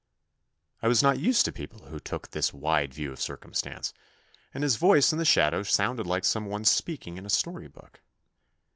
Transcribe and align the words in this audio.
I 0.81 0.87
was 0.87 1.03
not 1.03 1.19
used 1.19 1.45
to 1.45 1.51
people 1.51 1.85
who 1.89 1.99
took 1.99 2.27
this 2.31 2.51
wide 2.51 2.91
view 2.91 3.11
of 3.11 3.21
circum 3.21 3.53
stance, 3.53 3.93
and 4.51 4.63
his 4.63 4.75
voice 4.77 5.13
in 5.13 5.19
the 5.19 5.25
shadows 5.25 5.69
sounded 5.69 6.07
like 6.07 6.25
some 6.25 6.47
one 6.47 6.65
speaking 6.65 7.17
in 7.17 7.25
a 7.27 7.29
story 7.29 7.67
book. 7.67 8.01